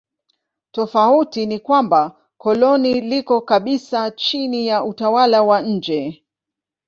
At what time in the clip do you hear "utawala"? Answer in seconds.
4.83-5.43